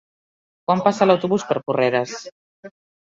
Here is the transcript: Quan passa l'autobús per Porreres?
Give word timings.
Quan 0.71 0.81
passa 0.87 1.07
l'autobús 1.09 1.45
per 1.51 1.59
Porreres? 1.67 2.17